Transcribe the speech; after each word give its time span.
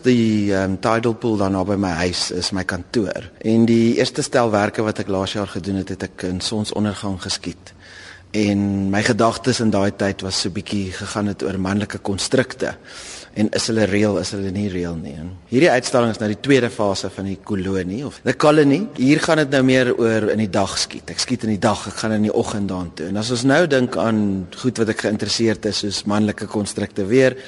Die 0.00 0.48
um, 0.56 0.78
tidal 0.80 1.12
pool 1.20 1.36
daar 1.36 1.52
naby 1.52 1.76
my 1.76 1.90
huis 2.06 2.30
is 2.32 2.54
my 2.56 2.64
kantoor. 2.64 3.26
En 3.44 3.66
die 3.68 3.98
eerste 3.98 4.24
stelwerke 4.24 4.84
wat 4.86 5.02
ek 5.02 5.10
laas 5.12 5.34
jaar 5.36 5.50
gedoen 5.50 5.82
het, 5.82 5.92
het 5.92 6.06
ek 6.08 6.24
in 6.30 6.40
sonsondergang 6.40 7.18
geskiet. 7.20 7.74
En 8.32 8.88
my 8.92 9.02
gedagtes 9.02 9.58
in 9.60 9.72
daai 9.74 9.90
tyd 9.98 10.22
was 10.22 10.38
so 10.40 10.54
bietjie 10.54 10.92
gegaan 10.94 11.32
het 11.32 11.42
oor 11.42 11.58
manlike 11.58 11.98
konstrukte 11.98 12.76
en 13.38 13.48
is 13.54 13.66
hulle 13.70 13.84
reël 13.86 14.16
is 14.18 14.30
hulle 14.34 14.50
nie 14.54 14.68
reël 14.70 14.94
nie. 14.98 15.12
En 15.18 15.32
hierdie 15.50 15.70
uitstalling 15.70 16.14
is 16.14 16.20
nou 16.22 16.28
die 16.32 16.40
tweede 16.42 16.70
fase 16.70 17.10
van 17.14 17.28
die 17.30 17.36
kolonie 17.46 18.00
of 18.06 18.20
the 18.24 18.34
colony. 18.34 18.80
Hier 18.96 19.20
gaan 19.22 19.42
dit 19.42 19.52
nou 19.54 19.60
meer 19.66 19.92
oor 19.94 20.30
in 20.32 20.42
die 20.42 20.50
dag 20.50 20.76
skiet. 20.78 21.10
Ek 21.10 21.22
skiet 21.22 21.44
in 21.46 21.54
die 21.54 21.62
dag, 21.62 21.84
ek 21.90 22.00
gaan 22.02 22.16
in 22.16 22.26
die 22.26 22.34
oggend 22.34 22.70
daartoe. 22.70 23.10
En 23.10 23.20
as 23.20 23.30
ons 23.34 23.44
nou 23.50 23.60
dink 23.70 23.98
aan 24.00 24.22
goed 24.62 24.82
wat 24.82 24.94
ek 24.94 25.04
geïnteresseerd 25.06 25.70
is 25.70 25.84
soos 25.84 26.02
manlike 26.10 26.48
konstrukte 26.50 27.06
weer 27.10 27.38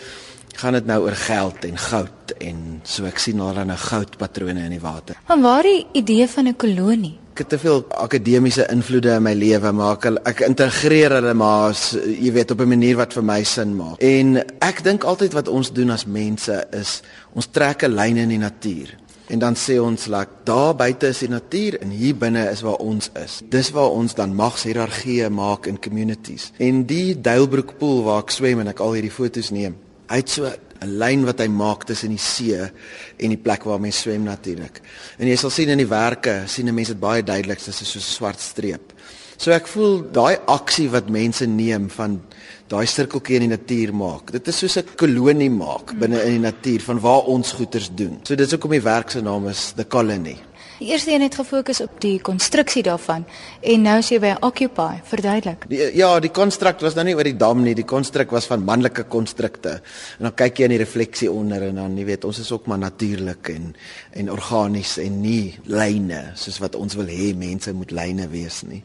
gaan 0.61 0.73
dit 0.73 0.87
nou 0.87 1.03
oor 1.05 1.17
geld 1.17 1.65
en 1.65 1.79
goud 1.79 2.35
en 2.41 2.81
so 2.83 3.07
ek 3.09 3.19
sien 3.19 3.41
daar 3.41 3.65
nou 3.67 3.79
goudpatrone 3.79 4.65
in 4.67 4.77
die 4.77 4.83
water. 4.83 5.19
Maar 5.29 5.41
waar 5.41 5.63
die 5.69 5.87
idee 5.93 6.29
van 6.29 6.49
'n 6.49 6.57
kolonie? 6.57 7.19
Ek 7.33 7.39
het 7.39 7.49
te 7.49 7.59
veel 7.59 7.85
akademiese 7.89 8.67
invloede 8.71 9.15
in 9.15 9.23
my 9.23 9.33
lewe 9.33 9.73
maar 9.73 9.97
ek, 9.97 10.05
ek 10.25 10.41
integreer 10.41 11.11
hulle 11.11 11.35
maar 11.35 11.73
jy 12.05 12.33
weet 12.33 12.51
op 12.51 12.61
'n 12.61 12.69
manier 12.69 12.97
wat 12.97 13.13
vir 13.13 13.25
my 13.25 13.43
sin 13.43 13.77
maak. 13.77 13.97
En 13.99 14.37
ek 14.59 14.85
dink 14.85 15.05
altyd 15.05 15.33
wat 15.33 15.49
ons 15.49 15.73
doen 15.73 15.91
as 15.91 16.05
mense 16.07 16.67
is 16.71 17.03
ons 17.33 17.47
trek 17.47 17.83
'n 17.83 17.95
lyn 17.95 18.17
in 18.17 18.29
die 18.29 18.39
natuur. 18.39 18.97
En 19.33 19.39
dan 19.39 19.55
sê 19.57 19.79
ons 19.81 20.07
lak 20.07 20.29
like, 20.29 20.45
daar 20.45 20.75
buite 20.77 21.07
is 21.07 21.19
die 21.19 21.29
natuur 21.29 21.81
en 21.81 21.89
hier 21.89 22.17
binne 22.17 22.51
is 22.51 22.61
waar 22.61 22.81
ons 22.85 23.11
is. 23.25 23.41
Dis 23.49 23.71
waar 23.71 23.91
ons 23.91 24.15
dan 24.15 24.35
magshierargieë 24.35 25.31
maak 25.31 25.67
in 25.67 25.81
communities. 25.81 26.51
En 26.59 26.85
die 26.87 27.21
Duilbroek 27.21 27.79
pool 27.79 28.03
waar 28.03 28.23
ek 28.27 28.31
swem 28.31 28.61
en 28.61 28.69
ek 28.69 28.81
al 28.81 28.93
hierdie 28.93 29.15
fotos 29.15 29.51
neem. 29.51 29.79
Hy 30.13 30.21
het 30.21 30.29
so 30.29 30.45
'n 30.45 30.99
lyn 31.01 31.25
wat 31.25 31.41
hy 31.41 31.49
maak 31.49 31.87
tussen 31.89 32.11
die 32.13 32.21
see 32.21 32.59
en 32.61 33.33
die 33.33 33.41
plek 33.41 33.65
waar 33.65 33.81
mense 33.81 34.03
swem 34.05 34.25
natuurlik. 34.25 34.83
En 35.19 35.29
jy 35.29 35.37
sal 35.37 35.51
sien 35.51 35.69
in 35.69 35.79
die 35.79 35.89
werke, 35.89 36.43
sien 36.47 36.69
'n 36.69 36.75
mens 36.75 36.89
dit 36.89 37.01
baie 37.01 37.23
duidelik, 37.23 37.59
dit 37.59 37.69
is 37.69 37.93
so 37.93 37.99
'n 37.99 38.03
swart 38.03 38.41
streep. 38.41 38.93
So 39.39 39.51
ek 39.51 39.67
voel 39.67 40.03
daai 40.13 40.37
aksie 40.47 40.91
wat 40.91 41.09
mense 41.09 41.47
neem 41.47 41.89
van 41.91 42.21
daai 42.69 42.87
sirkeltjie 42.87 43.41
in 43.41 43.49
die 43.49 43.57
natuur 43.57 43.95
maak. 43.95 44.31
Dit 44.33 44.49
is 44.49 44.59
soos 44.59 44.77
'n 44.77 44.87
kolonie 44.97 45.51
maak 45.51 45.99
binne 45.99 46.23
in 46.25 46.41
die 46.41 46.51
natuur 46.51 46.81
van 46.81 47.01
waar 47.01 47.25
ons 47.27 47.53
goeders 47.53 47.91
doen. 47.95 48.21
So 48.23 48.35
dit 48.35 48.47
is 48.47 48.55
ook 48.55 48.65
om 48.65 48.71
die 48.71 48.81
werk 48.81 49.11
se 49.11 49.21
naam 49.21 49.49
is 49.49 49.73
The 49.77 49.87
Colony. 49.87 50.37
Die 50.83 50.91
eerste 50.91 51.13
een 51.13 51.23
het 51.23 51.37
gefokus 51.39 51.79
op 51.81 52.01
die 52.03 52.17
konstruksie 52.19 52.83
daarvan 52.83 53.23
en 53.71 53.85
nou 53.87 54.01
sê 54.03 54.17
by 54.19 54.33
Occupy, 54.43 54.97
verduidelik. 55.07 55.69
Die, 55.71 55.79
ja, 55.95 56.09
die 56.19 56.33
konstruk 56.35 56.83
was 56.83 56.97
nou 56.99 57.05
nie 57.07 57.15
oor 57.15 57.29
die 57.29 57.37
dam 57.39 57.61
nie, 57.63 57.77
die 57.79 57.87
konstruk 57.87 58.35
was 58.35 58.49
van 58.51 58.65
manlike 58.67 59.05
konstrukte. 59.13 59.77
En 60.19 60.27
dan 60.27 60.35
kyk 60.43 60.59
jy 60.59 60.67
in 60.67 60.75
die 60.75 60.81
refleksie 60.83 61.31
onder 61.31 61.69
en 61.69 61.79
dan 61.79 61.95
jy 62.01 62.09
weet, 62.11 62.27
ons 62.27 62.43
is 62.43 62.51
ook 62.51 62.67
maar 62.67 62.83
natuurlik 62.83 63.53
en 63.55 63.71
en 64.19 64.35
organies 64.35 64.97
en 64.99 65.23
nie 65.23 65.55
lyne 65.71 66.25
soos 66.35 66.59
wat 66.65 66.75
ons 66.75 66.99
wil 66.99 67.15
hê 67.15 67.31
mense 67.39 67.71
moet 67.79 67.95
lyne 67.95 68.27
wees 68.35 68.65
nie. 68.67 68.83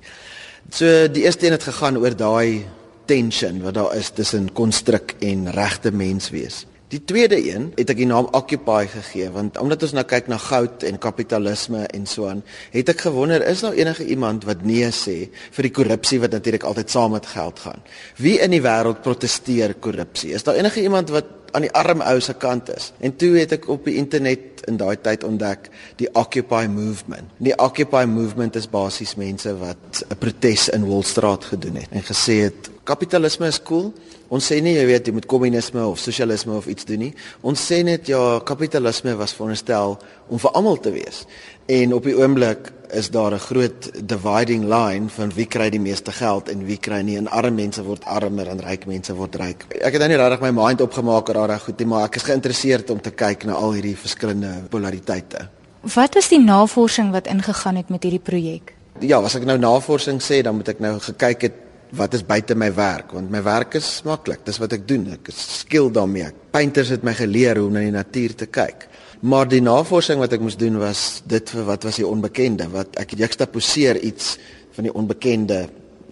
So 0.70 1.10
die 1.10 1.26
eerste 1.26 1.50
een 1.50 1.58
het 1.58 1.66
gegaan 1.66 1.98
oor 1.98 2.14
daai 2.14 2.62
tension 3.10 3.64
wat 3.66 3.82
daar 3.82 3.98
is 3.98 4.14
tussen 4.14 4.52
konstruk 4.54 5.18
en 5.18 5.50
regte 5.50 5.90
mens 5.90 6.30
wees. 6.30 6.68
Die 6.88 7.02
tweede 7.04 7.36
een 7.36 7.66
het 7.76 7.90
ek 7.92 7.98
die 8.00 8.08
naam 8.08 8.30
Occupy 8.38 8.86
gegee 8.88 9.28
want 9.36 9.58
omdat 9.60 9.82
ons 9.84 9.92
nou 9.98 10.06
kyk 10.08 10.30
na 10.32 10.38
goud 10.40 10.86
en 10.88 11.00
kapitalisme 11.04 11.82
en 11.84 12.06
so 12.08 12.30
aan, 12.32 12.46
het 12.72 12.92
ek 12.94 13.02
gewonder 13.10 13.44
is 13.44 13.66
daar 13.66 13.76
enige 13.76 14.06
iemand 14.08 14.48
wat 14.48 14.64
nee 14.64 14.88
sê 14.96 15.18
vir 15.58 15.68
die 15.68 15.74
korrupsie 15.76 16.22
wat 16.24 16.32
natuurlik 16.32 16.64
altyd 16.64 16.94
saam 16.94 17.12
met 17.18 17.28
geld 17.28 17.60
gaan. 17.60 17.84
Wie 18.24 18.38
in 18.40 18.56
die 18.56 18.62
wêreld 18.64 19.02
proteseer 19.04 19.76
korrupsie? 19.84 20.32
Is 20.32 20.48
daar 20.48 20.56
enige 20.56 20.80
iemand 20.86 21.12
wat 21.12 21.28
aan 21.52 21.68
die 21.68 21.74
arm 21.76 22.06
ou 22.08 22.22
se 22.24 22.38
kant 22.40 22.72
is? 22.72 22.94
En 23.04 23.18
toe 23.20 23.34
het 23.36 23.58
ek 23.60 23.68
op 23.68 23.84
die 23.84 23.98
internet 24.00 24.64
in 24.72 24.80
daai 24.80 24.96
tyd 24.96 25.28
ontdek 25.28 25.68
die 26.00 26.08
Occupy 26.16 26.70
movement. 26.72 27.36
Die 27.44 27.56
Occupy 27.60 28.06
movement 28.08 28.56
is 28.56 28.72
basies 28.72 29.18
mense 29.20 29.52
wat 29.60 30.06
'n 30.08 30.16
protes 30.24 30.70
in 30.72 30.88
Wall 30.88 31.04
Street 31.04 31.52
gedoen 31.52 31.84
het 31.84 31.92
en 31.92 32.08
gesê 32.08 32.48
het 32.48 32.72
kapitalisme 32.88 33.50
is 33.52 33.60
cool. 33.68 33.92
Ons 34.34 34.48
sê 34.50 34.62
nie 34.64 34.76
jy 34.78 34.86
weet 34.90 35.10
jy 35.10 35.14
moet 35.16 35.28
kommunisme 35.30 35.84
of 35.84 36.00
sosialisme 36.02 36.56
of 36.58 36.68
iets 36.72 36.88
doen 36.88 37.08
nie. 37.08 37.12
Ons 37.48 37.64
sê 37.70 37.84
net 37.86 38.10
ja, 38.12 38.40
kapitalisme 38.48 39.16
was 39.20 39.36
veronderstel 39.36 39.98
om 40.32 40.42
vir 40.42 40.58
almal 40.58 40.80
te 40.84 40.94
wees. 40.96 41.26
En 41.68 41.96
op 41.96 42.08
die 42.08 42.16
oomblik 42.16 42.72
is 42.96 43.10
daar 43.12 43.34
'n 43.34 43.40
groot 43.40 43.92
dividing 44.08 44.64
line 44.64 45.10
van 45.10 45.32
wie 45.36 45.46
kry 45.46 45.70
die 45.70 45.80
meeste 45.80 46.12
geld 46.12 46.50
en 46.50 46.66
wie 46.66 46.78
kry 46.78 47.02
nie. 47.02 47.18
En 47.18 47.28
arme 47.28 47.52
mense 47.52 47.84
word 47.84 48.06
armer 48.06 48.48
en 48.48 48.60
ryk 48.60 48.86
mense 48.86 49.14
word 49.14 49.36
ryk. 49.36 49.66
Ek 49.82 49.94
het 49.94 50.00
nou 50.00 50.08
nie 50.08 50.18
regtig 50.18 50.42
my 50.42 50.52
mind 50.52 50.82
opgemaak 50.82 51.30
oor 51.30 51.48
daai 51.48 51.60
goed 51.60 51.80
nie, 51.80 51.88
maar 51.88 52.06
ek 52.06 52.16
is 52.16 52.24
geïnteresseerd 52.24 52.90
om 52.90 53.02
te 53.02 53.12
kyk 53.12 53.46
na 53.46 53.54
al 53.54 53.74
hierdie 53.74 53.98
verskillende 53.98 54.64
polariteite. 54.70 55.50
Wat 55.82 56.14
was 56.14 56.30
die 56.30 56.40
navorsing 56.40 57.12
wat 57.12 57.28
ingegaan 57.28 57.76
het 57.76 57.90
met 57.90 58.04
hierdie 58.04 58.24
projek? 58.24 58.74
Ja, 59.00 59.20
as 59.22 59.36
ek 59.36 59.46
nou 59.46 59.58
navorsing 59.58 60.22
sê, 60.22 60.42
dan 60.42 60.56
moet 60.56 60.68
ek 60.68 60.80
nou 60.80 61.00
gekyk 61.00 61.42
het 61.42 61.54
wat 61.96 62.14
is 62.14 62.26
buite 62.26 62.56
my 62.56 62.70
werk? 62.74 63.14
Want 63.16 63.32
my 63.32 63.42
werk 63.44 63.78
is 63.80 64.02
maklik. 64.08 64.44
Dis 64.46 64.60
wat 64.60 64.76
ek 64.76 64.88
doen. 64.88 65.08
Ek 65.16 65.32
is 65.32 65.40
skill 65.62 65.92
daarmee. 65.94 66.30
Painters 66.52 66.92
het 66.94 67.04
my 67.08 67.14
geleer 67.18 67.60
hoe 67.60 67.68
om 67.70 67.78
na 67.78 67.86
die 67.86 67.96
natuur 67.96 68.36
te 68.36 68.50
kyk. 68.52 68.88
Maar 69.28 69.50
die 69.50 69.64
navorsing 69.66 70.20
wat 70.22 70.36
ek 70.36 70.44
moes 70.46 70.60
doen 70.60 70.78
was 70.82 71.24
dit 71.26 71.50
vir 71.50 71.66
wat 71.66 71.88
was 71.88 71.98
die 71.98 72.06
onbekende 72.06 72.68
wat 72.70 73.00
ek 73.02 73.16
juxtaposeer 73.18 73.98
iets 74.06 74.36
van 74.78 74.86
die 74.86 74.94
onbekende 74.94 75.66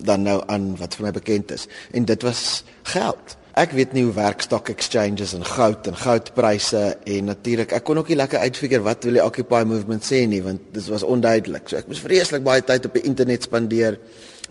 dan 0.05 0.25
nou 0.25 0.39
aan 0.51 0.73
wat 0.79 0.97
vir 0.97 1.07
my 1.07 1.11
bekend 1.15 1.53
is. 1.53 1.67
En 1.93 2.05
dit 2.05 2.25
was 2.25 2.63
geld. 2.89 3.35
Ek 3.55 3.71
weet 3.71 3.93
nie 3.95 4.03
hoe 4.03 4.15
werk 4.17 4.41
stock 4.43 4.67
exchanges 4.73 5.31
en 5.37 5.45
goud 5.47 5.85
en 5.87 5.95
goudpryse 5.95 6.81
en 7.07 7.29
natuurlik 7.29 7.71
ek 7.77 7.85
kon 7.87 8.01
ook 8.01 8.09
nie 8.11 8.17
lekker 8.19 8.41
uitfigure 8.43 8.83
wat 8.83 9.05
wil 9.07 9.15
die 9.15 9.23
occupy 9.23 9.61
movement 9.63 10.03
sê 10.03 10.25
nie 10.27 10.41
want 10.43 10.73
dit 10.75 10.89
was 10.91 11.05
onduidelik. 11.07 11.69
So 11.69 11.79
ek 11.79 11.87
moes 11.87 12.03
vreeslik 12.03 12.43
baie 12.43 12.65
tyd 12.65 12.89
op 12.89 12.97
die 12.97 13.05
internet 13.07 13.47
spandeer 13.47 13.99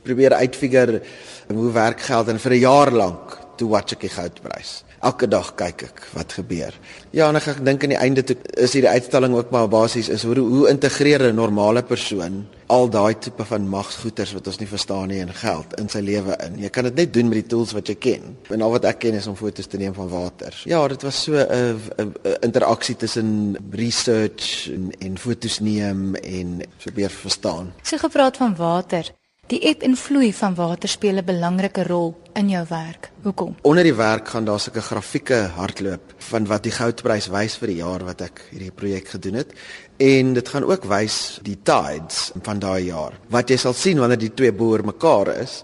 probeer 0.05 0.37
uitfigure 0.37 1.03
hoe 1.53 1.73
werk 1.73 2.01
geld 2.01 2.29
en 2.29 2.39
vir 2.39 2.53
'n 2.53 2.61
jaar 2.61 2.93
lank 2.93 3.39
toe 3.57 3.69
watch 3.71 3.93
ek 3.93 4.01
die 4.07 4.13
goudprys. 4.13 4.83
Elke 5.05 5.29
dag 5.29 5.51
kyk 5.59 5.83
ek 5.85 6.03
wat 6.15 6.33
gebeur. 6.33 6.75
Ja, 7.13 7.29
en 7.29 7.37
ek, 7.37 7.47
ek 7.53 7.65
dink 7.65 7.83
aan 7.85 7.93
die 7.93 8.01
einde 8.01 8.23
toe 8.25 8.37
is 8.57 8.73
hierdie 8.73 8.91
uitstalling 8.91 9.35
ook 9.37 9.51
maar 9.53 9.69
basies 9.69 10.09
is 10.09 10.25
hoe 10.25 10.37
hoe 10.39 10.69
integreer 10.71 11.29
'n 11.29 11.37
normale 11.37 11.83
persoon 11.83 12.47
al 12.67 12.89
daai 12.89 13.15
tipe 13.19 13.45
van 13.45 13.69
magsgoeders 13.69 14.33
wat 14.33 14.47
ons 14.47 14.59
nie 14.59 14.69
verstaan 14.69 15.09
nie 15.09 15.21
in 15.21 15.33
geld 15.33 15.75
in 15.79 15.89
sy 15.89 16.01
lewe 16.01 16.37
in. 16.47 16.59
Jy 16.59 16.71
kan 16.71 16.85
dit 16.85 16.95
net 16.95 17.13
doen 17.13 17.29
met 17.29 17.43
die 17.43 17.51
tools 17.53 17.73
wat 17.73 17.89
jy 17.89 17.95
ken. 17.95 18.37
En 18.51 18.63
al 18.63 18.71
wat 18.71 18.85
ek 18.85 18.99
ken 18.99 19.15
is 19.15 19.27
om 19.27 19.37
foto's 19.37 19.67
te 19.67 19.77
neem 19.77 19.95
van 19.95 20.09
water. 20.09 20.55
Ja, 20.65 20.89
dit 20.89 21.03
was 21.03 21.23
so 21.23 21.37
'n 21.37 22.15
interaksie 22.41 22.97
tussen 22.97 23.57
research 23.71 24.71
en, 24.73 24.91
en 24.99 25.19
foto's 25.19 25.61
neem 25.61 26.15
en 26.15 26.63
probeer 26.79 27.11
verstaan. 27.11 27.73
Sy 27.83 27.97
so 27.97 28.09
gepraat 28.09 28.37
van 28.37 28.57
water. 28.57 29.13
Die 29.47 29.61
eb 29.69 29.83
en 29.83 29.97
vloei 29.97 30.33
van 30.33 30.55
water 30.55 30.89
speel 30.89 31.17
'n 31.21 31.25
belangrike 31.25 31.83
rol 31.85 32.15
in 32.35 32.49
jou 32.49 32.65
werk. 32.69 33.11
Hoekom? 33.23 33.55
Onder 33.63 33.87
die 33.87 33.95
werk 33.95 34.29
gaan 34.29 34.45
daar 34.45 34.61
sulke 34.61 34.83
grafieke 34.85 35.39
hardloop 35.57 36.15
van 36.29 36.47
wat 36.47 36.67
die 36.67 36.75
goudprys 36.75 37.31
wys 37.33 37.57
vir 37.61 37.73
die 37.73 37.81
jaar 37.81 38.05
wat 38.05 38.21
ek 38.27 38.43
hierdie 38.51 38.73
projek 38.75 39.09
gedoen 39.17 39.41
het 39.41 39.55
en 40.03 40.33
dit 40.35 40.49
gaan 40.51 40.65
ook 40.67 40.85
wys 40.91 41.39
die 41.47 41.57
tides 41.63 42.33
van 42.43 42.59
daai 42.59 42.89
jaar. 42.89 43.15
Wat 43.31 43.51
jy 43.51 43.59
sal 43.63 43.77
sien 43.79 44.01
wanneer 44.03 44.19
die 44.19 44.33
twee 44.35 44.53
boor 44.53 44.83
mekaar 44.83 45.31
is, 45.37 45.61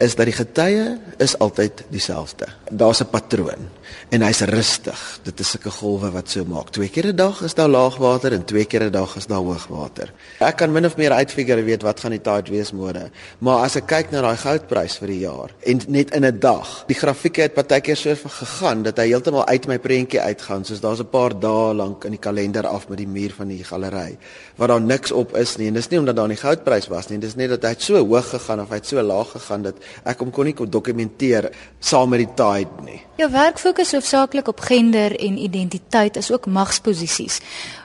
is 0.00 0.16
dat 0.16 0.30
die 0.30 0.36
getye 0.36 0.86
is 1.20 1.36
altyd 1.44 1.84
dieselfde. 1.92 2.48
Daar's 2.70 3.02
'n 3.02 3.10
patroon 3.12 3.68
en 4.08 4.22
hy's 4.22 4.40
rustig. 4.40 5.20
Dit 5.22 5.40
is 5.40 5.50
sulke 5.50 5.70
golwe 5.70 6.10
wat 6.10 6.30
so 6.30 6.44
maak. 6.44 6.70
Twee 6.70 6.88
keer 6.88 7.06
'n 7.12 7.16
dag 7.16 7.42
is 7.42 7.54
daar 7.54 7.68
laagwater 7.68 8.32
en 8.32 8.44
twee 8.44 8.64
keer 8.64 8.84
'n 8.84 8.90
dag 8.90 9.16
is 9.16 9.26
daar 9.26 9.44
hoogwater. 9.44 10.12
Ek 10.40 10.56
kan 10.56 10.72
min 10.72 10.86
of 10.86 10.96
meer 10.96 11.12
uitfigure 11.12 11.62
weet 11.62 11.82
wat 11.82 12.00
gaan 12.00 12.10
die 12.10 12.20
tide 12.20 12.50
wees 12.50 12.72
môre. 12.72 13.10
Maar 13.38 13.64
as 13.64 13.76
ek 13.76 13.86
kyk 13.86 14.10
na 14.10 14.20
daai 14.20 14.36
goudprys 14.36 14.96
vir 14.98 15.08
die 15.08 15.20
jaar 15.20 15.50
en 15.60 15.80
net 15.88 16.10
in 16.14 16.24
'n 16.24 16.38
dag, 16.38 16.84
die 16.86 16.96
grafieke 16.96 17.40
het 17.40 17.54
partykeer 17.54 17.96
so 17.96 18.14
gegaan 18.14 18.82
dat 18.82 18.96
hy 18.96 19.06
heeltemal 19.06 19.46
uit 19.46 19.66
my 19.66 19.78
prentjie 19.78 20.20
uitgaan. 20.20 20.64
Soos 20.64 20.80
daar's 20.80 21.00
'n 21.00 21.08
paar 21.10 21.38
dae 21.40 21.74
lank 21.74 22.04
in 22.04 22.10
die 22.10 22.20
kalender 22.20 22.66
af 22.66 22.88
met 22.88 22.98
die 22.98 23.08
muur 23.08 23.32
van 23.36 23.48
die 23.48 23.64
galery 23.64 24.18
waar 24.56 24.68
daar 24.68 24.80
niks 24.80 25.12
op 25.12 25.36
is 25.36 25.56
nie. 25.56 25.66
En 25.68 25.74
dis 25.74 25.88
nie 25.88 25.98
omdat 25.98 26.16
daar 26.16 26.28
nie 26.28 26.36
goudprys 26.36 26.86
was 26.86 27.08
nie, 27.08 27.18
dis 27.18 27.34
net 27.34 27.48
dat 27.48 27.62
hy 27.62 27.68
het 27.68 27.82
so 27.82 28.06
hoog 28.06 28.28
gegaan 28.28 28.60
of 28.60 28.68
hy 28.68 28.74
het 28.74 28.86
so 28.86 29.02
laag 29.02 29.30
gegaan 29.30 29.62
dat 29.62 29.74
ek 30.04 30.18
hom 30.18 30.30
kon 30.30 30.44
nie 30.44 30.54
kon 30.54 30.70
dokumenteer 30.70 31.50
saam 31.80 32.08
met 32.08 32.18
die 32.18 32.34
tide 32.34 32.84
nie. 32.84 33.00
Jou 33.16 33.30
werk 33.30 33.58
fokus 33.58 33.92
hoofsaaklik 33.92 34.48
op 34.48 34.60
gender 34.60 35.18
en 35.20 35.38
identiteit 35.38 36.16
as 36.16 36.32
ook 36.32 36.46
magsposisies. 36.46 37.40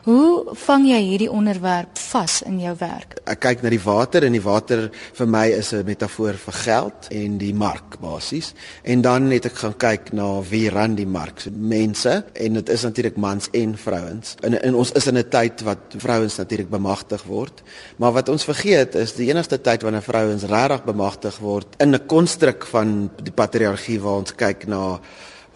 Hoe 0.10 0.56
vang 0.58 0.88
jy 0.90 0.98
hierdie 1.06 1.30
onderwerp 1.30 2.00
vas 2.10 2.40
in 2.48 2.56
jou 2.64 2.72
werk? 2.80 3.20
Ek 3.30 3.44
kyk 3.44 3.60
na 3.62 3.70
die 3.70 3.82
water 3.84 4.26
en 4.26 4.34
die 4.34 4.42
water 4.42 4.88
vir 5.20 5.28
my 5.30 5.44
is 5.54 5.70
'n 5.74 5.86
metafoor 5.86 6.34
vir 6.34 6.56
geld 6.66 7.08
en 7.12 7.38
die 7.38 7.54
mark 7.54 8.00
basies. 8.02 8.54
En 8.84 9.02
dan 9.02 9.30
het 9.30 9.46
ek 9.46 9.54
gaan 9.62 9.78
kyk 9.78 10.14
na 10.14 10.42
wie 10.42 10.70
ran 10.70 10.96
die 10.96 11.06
mark, 11.06 11.40
so 11.40 11.52
mense 11.54 12.26
en 12.34 12.54
dit 12.54 12.70
is 12.70 12.84
natuurlik 12.84 13.18
mans 13.18 13.50
en 13.52 13.78
vrouens. 13.78 14.36
En, 14.42 14.62
en 14.62 14.76
ons 14.76 14.92
is 14.92 15.08
in 15.08 15.18
'n 15.18 15.30
tyd 15.30 15.62
wat 15.62 15.80
vrouens 15.98 16.38
natuurlik 16.38 16.70
bemagtig 16.70 17.24
word, 17.24 17.62
maar 17.98 18.12
wat 18.12 18.30
ons 18.30 18.44
vergeet 18.44 18.96
is 18.96 19.14
die 19.14 19.30
enigste 19.30 19.62
tyd 19.62 19.84
wanneer 19.84 20.02
vrouens 20.02 20.44
regtig 20.44 20.84
bemagtig 20.86 21.38
word 21.38 21.68
in 21.78 21.94
'n 21.94 22.06
konstruk 22.08 22.66
van 22.66 23.12
die 23.24 23.34
patriargie 23.34 24.00
waar 24.00 24.18
ons 24.18 24.36
kyk 24.36 24.68
na 24.68 25.00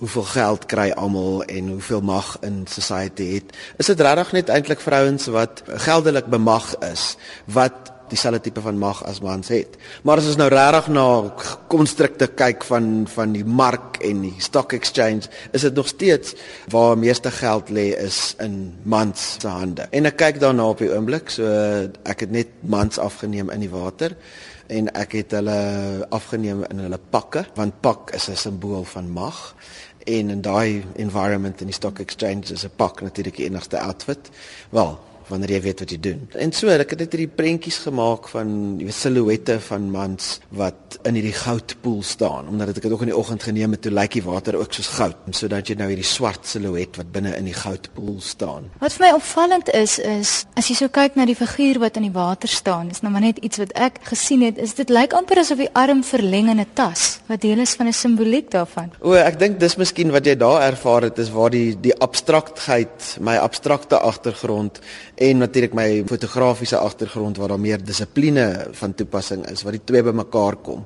hoeveel 0.03 0.25
geld 0.33 0.65
kry 0.67 0.89
almal 0.99 1.45
en 1.47 1.67
hoeveel 1.77 2.01
mag 2.03 2.35
in 2.43 2.65
society 2.67 3.29
het. 3.37 3.55
Is 3.79 3.87
dit 3.87 4.03
regtig 4.03 4.33
net 4.35 4.51
eintlik 4.51 4.83
vrouens 4.83 5.29
wat 5.31 5.63
geldelik 5.87 6.27
bemag 6.27 6.73
is 6.91 7.13
wat 7.45 7.93
dieselfde 8.11 8.41
tipe 8.43 8.61
van 8.61 8.77
mag 8.77 8.99
as 9.07 9.21
mans 9.23 9.47
het. 9.47 9.77
Maar 10.03 10.19
as 10.21 10.27
ons 10.29 10.37
nou 10.37 10.49
regtig 10.51 10.89
na 10.93 11.05
konstrukte 11.71 12.27
kyk 12.27 12.65
van 12.67 13.07
van 13.09 13.33
die 13.33 13.45
mark 13.47 14.01
en 14.03 14.25
die 14.27 14.35
stock 14.43 14.75
exchange, 14.75 15.31
is 15.55 15.65
dit 15.65 15.75
nog 15.79 15.87
steeds 15.87 16.35
waar 16.73 16.99
meeste 16.99 17.31
geld 17.31 17.71
lê 17.73 17.89
is 17.95 18.35
in 18.43 18.73
mans 18.83 19.37
se 19.39 19.47
hande. 19.47 19.87
En 19.91 20.11
ek 20.11 20.19
kyk 20.19 20.41
daarna 20.43 20.67
op 20.75 20.83
die 20.83 20.91
oomblik, 20.91 21.31
so 21.31 21.47
ek 22.03 22.27
het 22.27 22.35
net 22.35 22.57
mans 22.61 22.99
afgeneem 22.99 23.53
in 23.55 23.65
die 23.65 23.71
water 23.71 24.17
en 24.73 24.87
ek 24.95 25.17
het 25.19 25.33
hulle 25.35 25.57
afgeneem 26.15 26.63
in 26.69 26.85
hulle 26.85 26.99
pakke 27.11 27.43
want 27.57 27.81
pak 27.81 28.13
is 28.15 28.29
'n 28.29 28.35
simbool 28.35 28.83
van 28.83 29.09
mag 29.09 29.55
en 30.03 30.29
in 30.29 30.41
daai 30.41 30.83
environment 30.95 31.59
in 31.59 31.65
die 31.65 31.75
stock 31.75 31.99
exchange 31.99 32.51
is 32.51 32.63
'n 32.63 32.71
pak 32.75 33.01
natuurlik 33.01 33.35
die 33.35 33.45
enigste 33.45 33.77
outfit. 33.77 34.29
Wel, 34.69 34.99
wanneer 35.27 35.55
jy 35.57 35.61
weet 35.61 35.79
wat 35.79 35.91
jy 35.91 35.99
doen. 35.99 36.27
En 36.39 36.51
so, 36.51 36.71
ek 36.73 36.95
het 36.95 36.99
net 37.05 37.15
hierdie 37.15 37.31
prentjies 37.35 37.77
gemaak 37.85 38.29
van 38.31 38.77
die 38.79 38.91
silhouette 38.91 39.59
van 39.59 39.89
mans 39.91 40.39
wat 40.49 40.99
in 41.07 41.17
hierdie 41.17 41.35
goudpoel 41.35 42.01
staan, 42.05 42.47
omdat 42.47 42.73
ek 42.73 42.81
dit 42.83 42.91
ook 42.91 43.05
in 43.05 43.11
die 43.11 43.17
oggend 43.17 43.43
geneem 43.43 43.75
het 43.75 43.83
toe 43.85 43.91
lyk 43.93 44.17
die 44.17 44.23
water 44.23 44.57
ook 44.59 44.73
soos 44.75 44.91
goud, 44.97 45.17
sodat 45.35 45.69
jy 45.69 45.77
nou 45.79 45.89
hierdie 45.89 46.07
swart 46.07 46.47
silhouet 46.47 46.97
wat 46.99 47.11
binne 47.15 47.33
in 47.37 47.47
die 47.49 47.55
goudpoel 47.57 48.19
staan. 48.23 48.69
Wat 48.81 48.95
vir 48.97 49.07
my 49.07 49.11
opvallend 49.17 49.71
is 49.73 49.97
is 49.99 50.33
as 50.59 50.69
jy 50.69 50.77
so 50.77 50.91
kyk 50.93 51.17
na 51.17 51.25
die 51.29 51.37
figuur 51.37 51.79
wat 51.83 51.97
in 51.99 52.07
die 52.07 52.15
water 52.15 52.51
staan, 52.51 52.91
is 52.93 53.01
nou 53.03 53.11
maar 53.13 53.25
net 53.25 53.41
iets 53.45 53.61
wat 53.61 53.73
ek 53.79 53.99
gesien 54.11 54.45
het, 54.45 54.59
is 54.61 54.75
dit 54.77 54.89
lyk 54.93 55.15
amper 55.17 55.41
asof 55.41 55.61
die 55.63 55.71
arm 55.73 56.03
verleng 56.03 56.49
in 56.53 56.61
'n 56.61 56.73
tas, 56.73 57.19
wat 57.27 57.41
deel 57.41 57.59
is 57.59 57.75
van 57.75 57.87
'n 57.87 57.93
simboliek 57.93 58.51
daarvan. 58.51 58.91
O, 59.01 59.13
ek 59.13 59.39
dink 59.39 59.59
dis 59.59 59.75
miskien 59.77 60.11
wat 60.11 60.25
jy 60.25 60.35
daar 60.35 60.61
ervaar 60.61 61.03
het, 61.09 61.17
is 61.17 61.31
waar 61.31 61.49
die 61.49 61.75
die 61.79 61.95
abstraktheid, 61.99 63.17
my 63.19 63.37
abstrakte 63.37 63.99
agtergrond 63.99 64.79
en 65.23 65.39
natuurlik 65.43 65.75
my 65.77 65.87
fotografiese 66.09 66.77
agtergrond 66.77 67.37
waar 67.39 67.53
daar 67.53 67.61
meer 67.61 67.83
dissipline 67.83 68.45
van 68.79 68.93
toepassing 68.97 69.45
is 69.51 69.63
wat 69.63 69.77
die 69.77 69.83
twee 69.87 70.03
bymekaar 70.03 70.57
kom. 70.65 70.83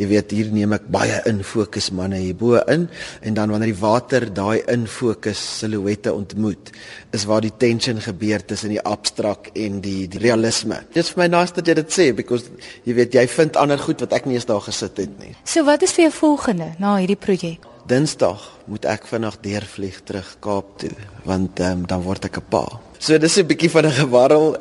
Jy 0.00 0.08
weet 0.10 0.32
hier 0.34 0.52
neem 0.54 0.72
ek 0.76 0.86
baie 0.92 1.20
in 1.28 1.42
fokus 1.44 1.90
manne 1.94 2.22
hierbo 2.22 2.62
in 2.72 2.86
en 3.20 3.36
dan 3.36 3.52
wanneer 3.52 3.74
die 3.74 3.80
water 3.82 4.26
daai 4.34 4.62
in 4.72 4.86
fokus 4.90 5.42
silhouette 5.60 6.12
ontmoet 6.14 6.72
is 7.14 7.26
waar 7.28 7.44
die 7.44 7.52
tension 7.58 8.00
gebeur 8.00 8.44
tussen 8.44 8.72
die 8.74 8.80
abstrakt 8.80 9.52
en 9.58 9.82
die, 9.84 10.08
die 10.08 10.22
realisme. 10.22 10.80
Dit 10.94 11.04
is 11.04 11.12
vir 11.12 11.24
my 11.24 11.28
nice 11.36 11.54
dat 11.56 11.68
jy 11.68 11.76
dit 11.82 11.98
sê 11.98 12.08
because 12.16 12.50
jy 12.88 12.96
weet 12.96 13.20
jy 13.20 13.28
vind 13.36 13.60
ander 13.60 13.78
goed 13.78 14.00
wat 14.06 14.16
ek 14.16 14.30
nie 14.30 14.40
eens 14.40 14.48
daar 14.48 14.64
gesit 14.64 15.04
het 15.04 15.20
nie. 15.20 15.36
So 15.44 15.66
wat 15.68 15.84
is 15.84 15.92
vir 15.92 16.08
jou 16.08 16.16
volgende 16.24 16.72
na 16.80 16.96
hierdie 17.02 17.20
projek? 17.20 17.73
Dinsdag 17.84 18.40
moet 18.64 18.86
ek 18.88 19.02
vanaand 19.04 19.42
deurvlieg 19.44 19.98
terug 20.08 20.28
Kaap 20.40 20.78
toe 20.80 20.94
want 21.28 21.60
um, 21.60 21.82
dan 21.88 22.00
word 22.04 22.24
ek 22.24 22.38
'n 22.40 22.48
pa. 22.48 22.64
So 22.98 23.18
dis 23.18 23.36
'n 23.36 23.46
bietjie 23.46 23.68
van 23.70 23.84
'n 23.84 23.92
gewarrel, 23.92 24.56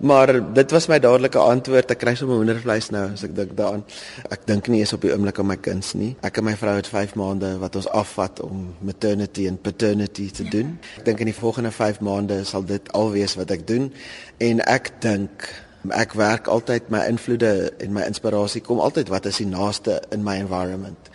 maar 0.00 0.28
dit 0.54 0.70
was 0.70 0.88
my 0.88 0.98
dadelike 0.98 1.38
antwoord. 1.38 1.90
Ek 1.90 1.98
kry 1.98 2.14
sommer 2.14 2.36
hoendervleis 2.36 2.90
nou 2.90 3.12
as 3.12 3.24
ek 3.24 3.34
dink 3.34 3.56
daaraan. 3.56 3.84
Ek 4.30 4.44
dink 4.46 4.68
nie 4.68 4.80
eens 4.80 4.92
op 4.92 5.00
die 5.00 5.12
oomblik 5.12 5.38
aan 5.38 5.46
my 5.46 5.56
kinders 5.56 5.94
nie. 5.94 6.16
Ek 6.20 6.36
en 6.36 6.44
my 6.44 6.56
vrou 6.56 6.76
het 6.76 6.86
5 6.86 7.14
maande 7.14 7.58
wat 7.58 7.76
ons 7.76 7.88
afvat 7.88 8.40
om 8.40 8.74
maternity 8.80 9.46
en 9.46 9.56
paternity 9.56 10.30
te 10.30 10.44
doen. 10.44 10.78
Ek 10.98 11.04
dink 11.04 11.20
in 11.20 11.26
die 11.32 11.40
volgende 11.40 11.70
5 11.70 12.00
maande 12.00 12.44
sal 12.44 12.64
dit 12.64 12.92
alwees 12.92 13.36
wat 13.36 13.50
ek 13.50 13.66
doen 13.66 13.92
en 14.38 14.60
ek 14.60 15.00
dink 15.00 15.48
ek 15.90 16.12
werk 16.12 16.46
altyd 16.46 16.90
my 16.90 17.06
invloede 17.08 17.72
en 17.78 17.92
my 17.92 18.02
inspirasie 18.02 18.60
kom 18.60 18.80
altyd 18.80 19.08
wat 19.08 19.26
is 19.26 19.36
die 19.36 19.46
naaste 19.46 20.02
in 20.10 20.22
my 20.22 20.36
environment. 20.36 21.10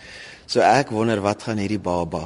So 0.51 0.59
ek 0.59 0.89
wonder 0.92 1.21
wat 1.24 1.45
gaan 1.48 1.62
hierdie 1.63 1.80
baba 1.80 2.25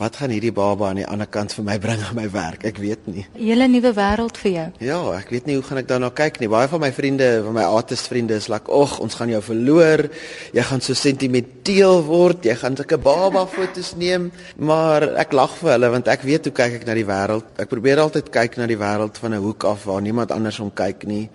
Wat 0.00 0.14
gaan 0.16 0.32
hierdie 0.32 0.54
baba 0.56 0.86
aan 0.88 1.02
die 1.02 1.04
ander 1.04 1.28
kant 1.28 1.52
vir 1.52 1.64
my 1.66 1.74
bring 1.76 2.00
aan 2.00 2.16
my 2.16 2.24
werk? 2.32 2.62
Ek 2.64 2.78
weet 2.80 3.04
nie. 3.04 3.26
'n 3.34 3.42
Hele 3.44 3.66
nuwe 3.68 3.92
wêreld 3.92 4.38
vir 4.40 4.50
jou. 4.50 4.68
Ja, 4.80 5.00
ek 5.18 5.28
weet 5.28 5.44
nie 5.46 5.56
hoe 5.58 5.62
gaan 5.62 5.76
ek 5.76 5.88
daarna 5.88 6.08
kyk 6.08 6.40
nie. 6.40 6.48
Baie 6.48 6.68
van 6.68 6.80
my 6.80 6.90
vriende, 6.90 7.42
van 7.44 7.52
my 7.52 7.66
artist 7.68 8.08
vriende 8.08 8.34
is 8.34 8.48
like, 8.48 8.72
"Ag, 8.72 8.98
ons 9.00 9.14
gaan 9.14 9.28
jou 9.28 9.42
verloor. 9.42 10.08
Jy 10.54 10.62
gaan 10.62 10.80
so 10.80 10.94
sentimenteel 10.94 12.02
word. 12.04 12.44
Jy 12.44 12.54
gaan 12.54 12.76
sulke 12.76 12.96
baba 12.96 13.46
foto's 13.46 13.94
neem." 13.96 14.32
Maar 14.56 15.02
ek 15.20 15.32
lag 15.32 15.52
vir 15.58 15.70
hulle 15.70 15.90
want 15.90 16.08
ek 16.08 16.22
weet 16.22 16.44
hoe 16.44 16.52
kyk 16.52 16.72
ek 16.80 16.86
na 16.86 16.94
die 16.94 17.04
wêreld. 17.04 17.44
Ek 17.58 17.68
probeer 17.68 17.98
altyd 17.98 18.30
kyk 18.30 18.56
na 18.56 18.66
die 18.66 18.78
wêreld 18.78 19.18
van 19.18 19.34
'n 19.34 19.42
hoek 19.42 19.64
af 19.64 19.84
waar 19.84 20.00
niemand 20.00 20.30
anders 20.32 20.56
hom 20.56 20.72
kyk 20.72 21.04
nie. 21.04 21.28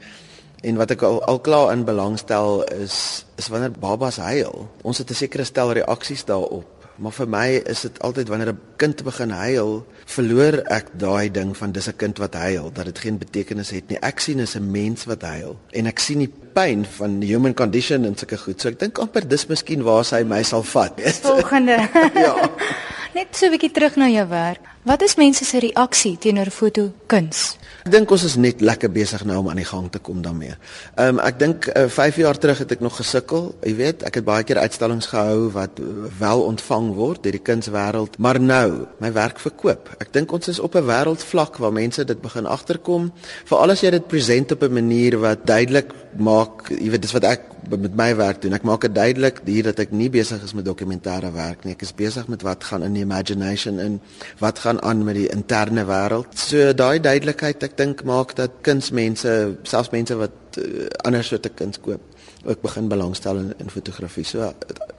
En 0.61 0.75
wat 0.75 0.91
ek 0.91 1.01
al, 1.01 1.23
al 1.23 1.39
klaar 1.39 1.71
in 1.73 1.83
belangstel 1.85 2.63
is 2.63 3.25
is 3.35 3.47
wanneer 3.47 3.71
babas 3.71 4.17
huil. 4.17 4.69
Ons 4.81 4.97
het 4.97 5.09
'n 5.09 5.13
sekere 5.13 5.43
stel 5.43 5.71
reaksies 5.71 6.25
daarop. 6.25 6.65
Maar 6.95 7.11
vir 7.11 7.27
my 7.27 7.47
is 7.67 7.81
dit 7.81 7.99
altyd 7.99 8.27
wanneer 8.27 8.53
'n 8.53 8.59
kind 8.75 9.03
begin 9.03 9.29
huil, 9.29 9.85
verloor 10.05 10.63
ek 10.71 10.87
daai 10.99 11.31
ding 11.31 11.57
van 11.57 11.71
dis 11.71 11.87
'n 11.87 11.95
kind 11.95 12.17
wat 12.17 12.33
huil, 12.33 12.71
dat 12.73 12.85
dit 12.85 12.99
geen 12.99 13.17
betekenis 13.17 13.69
het 13.69 13.89
nie. 13.89 13.99
Ek 13.99 14.19
sien 14.19 14.39
is 14.39 14.55
'n 14.55 14.71
mens 14.71 15.03
wat 15.03 15.21
huil 15.21 15.59
en 15.71 15.85
ek 15.85 15.99
sien 15.99 16.19
die 16.19 16.33
pyn 16.53 16.85
van 16.85 17.19
die 17.19 17.33
human 17.33 17.53
condition 17.53 18.05
en 18.05 18.17
sulke 18.17 18.37
goed. 18.37 18.61
So 18.61 18.69
ek 18.69 18.79
dink 18.79 18.97
amper 18.97 19.27
dis 19.27 19.47
miskien 19.47 19.83
waar 19.83 20.05
sy 20.05 20.23
my 20.23 20.43
sal 20.43 20.63
vat. 20.63 21.01
Volgende. 21.21 21.89
ja. 22.25 22.49
Net 23.15 23.31
so 23.31 23.45
'n 23.47 23.51
bietjie 23.55 23.71
terug 23.71 23.95
na 23.95 24.09
jou 24.11 24.27
werk. 24.27 24.59
Wat 24.83 25.01
is 25.01 25.15
mense 25.15 25.45
se 25.45 25.59
reaksie 25.59 26.17
teenoor 26.17 26.49
fotokuns? 26.51 27.55
Ek 27.85 27.91
dink 27.91 28.11
ons 28.11 28.23
is 28.23 28.35
net 28.35 28.59
lekker 28.61 28.91
besig 28.91 29.23
nou 29.23 29.37
om 29.37 29.49
aan 29.49 29.61
die 29.61 29.65
gang 29.65 29.87
te 29.91 29.99
kom 29.99 30.21
daarmee. 30.21 30.57
Ehm 30.97 31.07
um, 31.07 31.19
ek 31.19 31.39
dink 31.39 31.63
5 31.63 31.97
uh, 31.97 32.07
eh, 32.07 32.23
jaar 32.25 32.37
terug 32.37 32.57
het 32.57 32.71
ek 32.71 32.79
nog 32.79 32.97
gesukkel. 32.97 33.55
Jy 33.63 33.75
weet, 33.75 34.03
ek 34.03 34.15
het 34.15 34.25
baie 34.25 34.43
keer 34.43 34.57
uitstallings 34.57 35.07
gehou 35.07 35.49
wat 35.51 35.79
wel 36.19 36.41
ontvang 36.41 36.93
word 36.93 37.23
deur 37.23 37.31
die 37.31 37.41
kunswêreld, 37.41 38.17
maar 38.17 38.39
nou, 38.39 38.87
my 38.99 39.13
werk 39.13 39.39
verkoop. 39.39 39.95
Ek 39.99 40.11
dink 40.13 40.31
ons 40.31 40.47
is 40.47 40.59
op 40.59 40.75
'n 40.75 40.85
wêreldvlak 40.85 41.57
waar 41.57 41.73
mense 41.73 42.03
dit 42.03 42.21
begin 42.21 42.45
agterkom, 42.45 43.13
veral 43.45 43.71
as 43.71 43.81
jy 43.81 43.91
dit 43.91 44.07
present 44.07 44.51
op 44.51 44.63
'n 44.63 44.73
manier 44.73 45.17
wat 45.17 45.45
duidelik 45.45 45.93
maak, 46.17 46.67
jy 46.69 46.89
weet, 46.89 47.01
dis 47.01 47.13
wat 47.13 47.23
ek 47.23 47.54
met 47.69 47.95
my 47.95 48.15
werk 48.15 48.41
doen. 48.41 48.53
Ek 48.57 48.65
maak 48.67 48.85
dit 48.85 48.95
duidelik 48.95 49.41
hier 49.45 49.67
dat 49.67 49.79
ek 49.83 49.91
nie 49.95 50.09
besig 50.13 50.43
is 50.43 50.53
met 50.57 50.65
dokumentêre 50.67 51.31
werk 51.35 51.65
nie. 51.65 51.75
Ek 51.75 51.85
is 51.85 51.93
besig 51.95 52.27
met 52.31 52.43
wat 52.45 52.63
gaan 52.69 52.85
in 52.85 52.97
die 52.97 53.03
imagination 53.05 53.79
in, 53.81 53.99
wat 54.39 54.59
gaan 54.63 54.81
aan 54.85 55.03
met 55.07 55.17
die 55.19 55.27
interne 55.33 55.85
wêreld. 55.87 56.33
So 56.39 56.73
daai 56.73 56.99
duidelikheid 56.99 57.63
ek 57.67 57.77
dink 57.79 58.03
maak 58.07 58.35
dat 58.39 58.59
kunsmense, 58.65 59.55
selfs 59.63 59.93
mense 59.93 60.17
wat 60.19 60.59
uh, 60.61 60.87
ander 61.07 61.25
soorte 61.25 61.51
kuns 61.53 61.81
koop, 61.83 62.03
ook 62.45 62.61
begin 62.61 62.89
belangstel 62.91 63.41
in, 63.41 63.53
in 63.59 63.73
fotografie. 63.73 64.25
So 64.27 64.51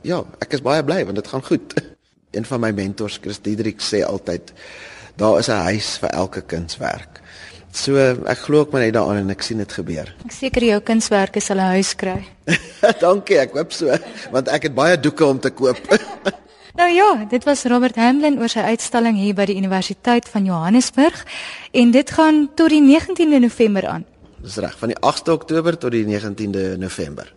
ja, 0.07 0.23
ek 0.45 0.59
is 0.59 0.65
baie 0.65 0.85
bly 0.87 1.03
want 1.09 1.23
dit 1.23 1.35
gaan 1.35 1.45
goed. 1.47 1.77
Een 2.37 2.45
van 2.45 2.61
my 2.61 2.73
mentors, 2.77 3.21
Chris 3.23 3.41
Diedrich 3.41 3.81
sê 3.85 4.03
altyd 4.05 4.53
daar 5.17 5.39
is 5.39 5.49
'n 5.49 5.65
huis 5.71 5.97
vir 6.03 6.11
elke 6.11 6.43
kunswerk. 6.43 7.23
So 7.77 8.01
ek 8.01 8.47
glo 8.47 8.65
ook 8.65 8.73
maar 8.73 8.87
net 8.87 8.95
daaraan 8.97 9.27
en 9.27 9.35
ek 9.35 9.45
sien 9.45 9.61
dit 9.61 9.73
gebeur. 9.79 10.09
Ek 10.25 10.33
seker 10.33 10.65
jou 10.65 10.81
kunswerke 10.81 11.43
sal 11.45 11.61
'n 11.61 11.77
huis 11.77 11.93
kry. 11.95 12.25
Dankie, 13.05 13.39
ek 13.39 13.53
hoop 13.53 13.73
so, 13.73 13.93
want 14.33 14.49
ek 14.49 14.71
het 14.71 14.75
baie 14.75 14.97
doeke 14.97 15.27
om 15.27 15.41
te 15.41 15.51
koop. 15.51 15.81
Nou 16.77 16.91
ja, 16.93 17.25
dit 17.25 17.45
was 17.49 17.65
Robert 17.65 17.97
Hamlin 17.97 18.37
oor 18.37 18.51
sy 18.53 18.61
uitstalling 18.61 19.17
hier 19.17 19.33
by 19.33 19.47
die 19.49 19.57
Universiteit 19.57 20.29
van 20.29 20.45
Johannesburg 20.45 21.23
en 21.73 21.91
dit 21.91 22.11
gaan 22.13 22.51
tot 22.55 22.69
die 22.69 22.83
19de 22.85 23.41
November 23.41 23.87
aan. 23.89 24.05
Dis 24.45 24.59
reg, 24.61 24.77
van 24.79 24.93
die 24.93 24.99
8de 25.01 25.33
Oktober 25.33 25.79
tot 25.81 25.97
die 25.97 26.05
19de 26.05 26.77
November. 26.77 27.33